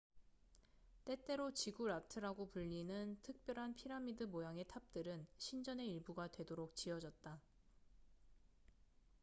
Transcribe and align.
때때로 1.05 1.51
지구라트라고 1.53 2.49
불리는 2.49 3.19
특별한 3.21 3.75
피라미드 3.75 4.23
모양의 4.23 4.63
탑들은 4.67 5.27
신전의 5.37 5.87
일부가 5.91 6.27
되도록 6.27 6.75
지어졌다 6.75 7.39